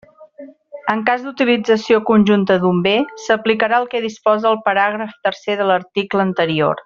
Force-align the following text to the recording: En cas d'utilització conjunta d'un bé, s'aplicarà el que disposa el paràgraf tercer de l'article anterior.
En 0.93 1.03
cas 1.09 1.25
d'utilització 1.25 1.99
conjunta 2.07 2.57
d'un 2.63 2.81
bé, 2.87 2.95
s'aplicarà 3.27 3.81
el 3.83 3.87
que 3.95 4.03
disposa 4.09 4.51
el 4.53 4.61
paràgraf 4.71 5.15
tercer 5.29 5.61
de 5.61 5.73
l'article 5.73 6.27
anterior. 6.31 6.77